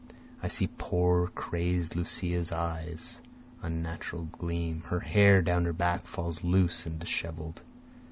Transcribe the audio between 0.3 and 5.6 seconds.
I see poor crazed Lucia's eyes' unnatural gleam, Her hair